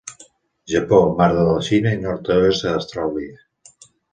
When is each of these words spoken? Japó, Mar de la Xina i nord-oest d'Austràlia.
Japó, 0.71 1.01
Mar 1.19 1.27
de 1.35 1.45
la 1.49 1.59
Xina 1.69 1.93
i 1.99 2.01
nord-oest 2.07 2.67
d'Austràlia. 2.71 3.41